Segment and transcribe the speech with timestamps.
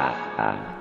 [0.00, 0.79] 啊。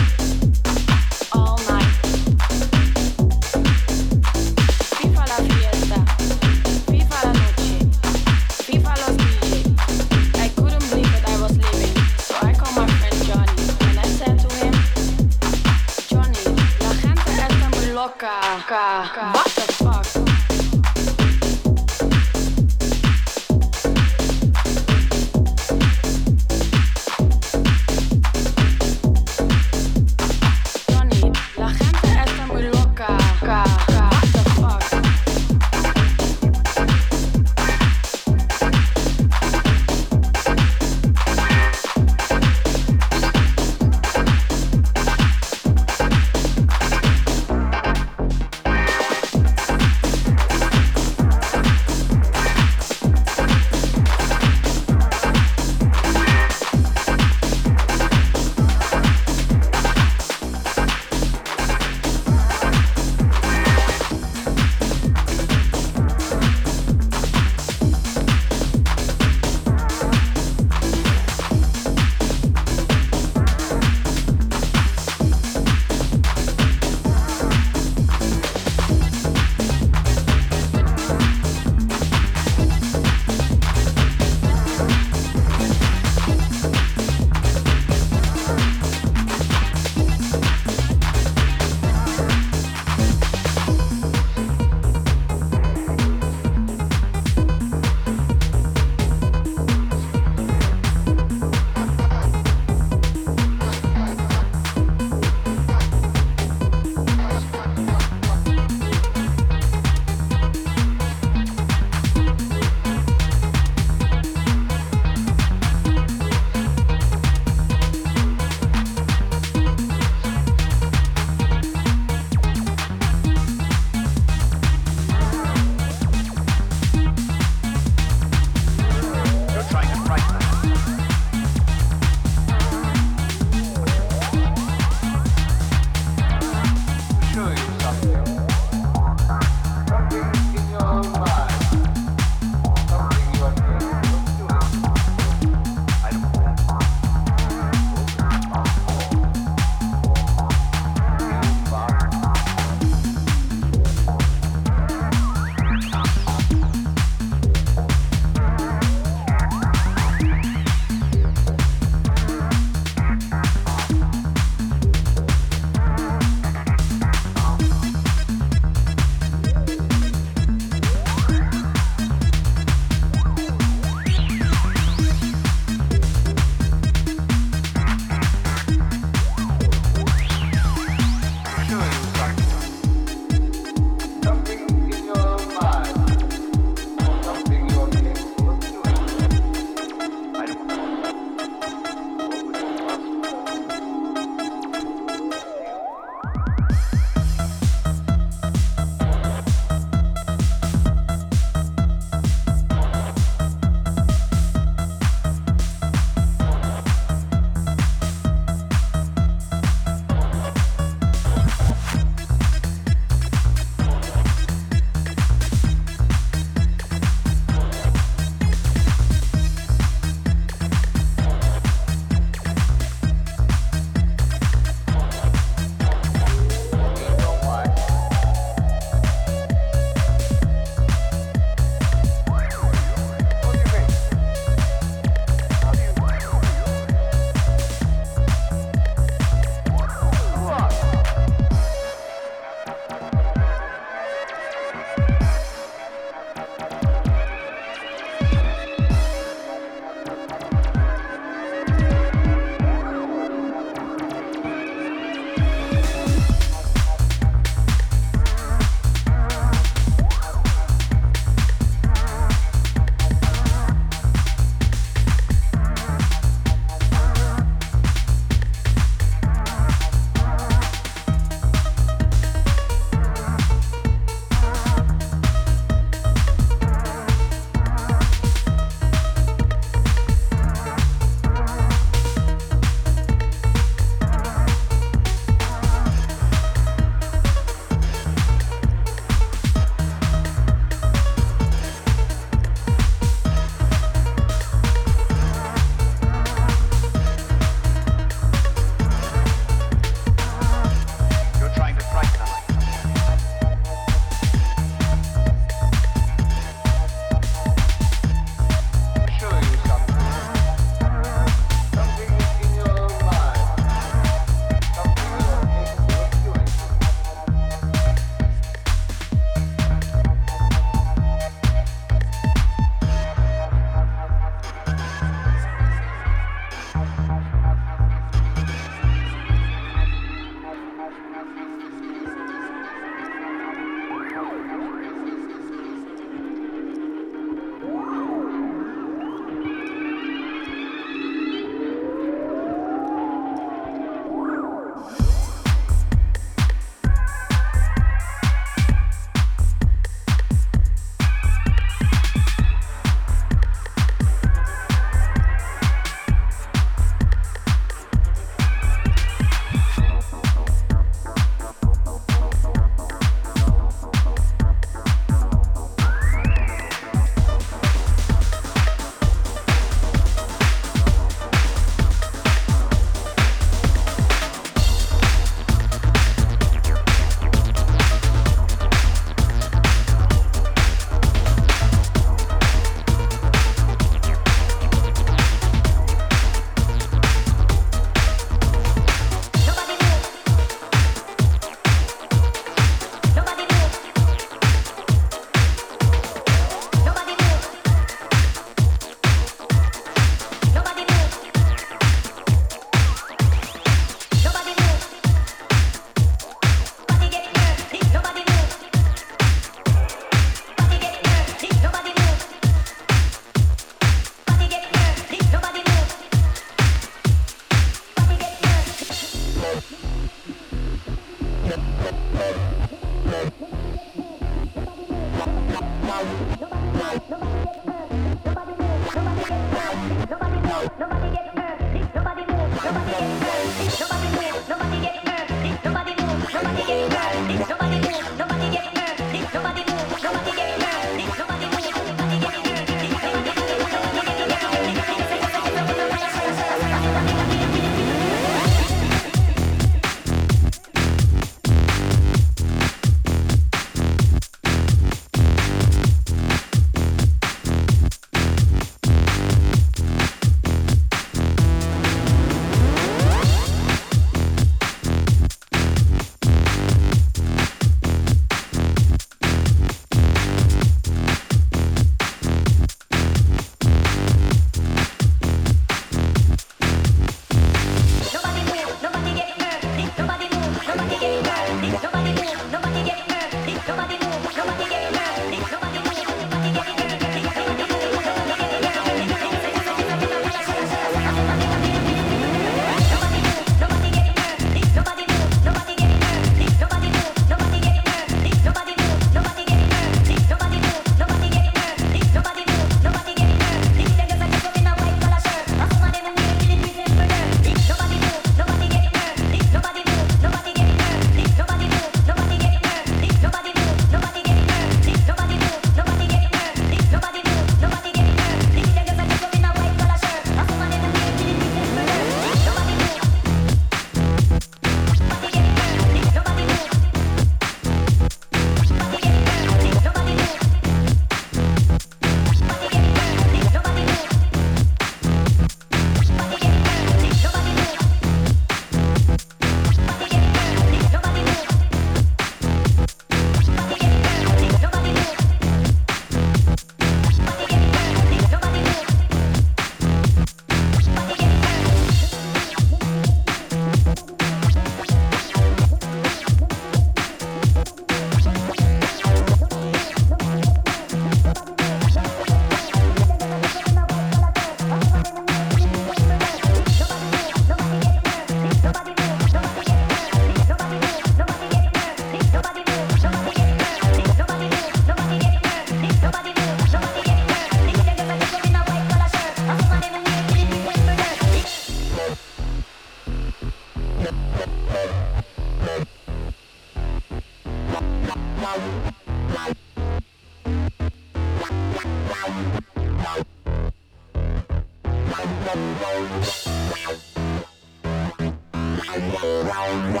[599.51, 600.00] Wow, wow.